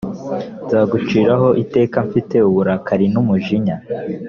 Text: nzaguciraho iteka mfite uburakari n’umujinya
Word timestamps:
nzaguciraho 0.65 1.47
iteka 1.63 1.97
mfite 2.07 2.35
uburakari 2.49 3.05
n’umujinya 3.13 3.75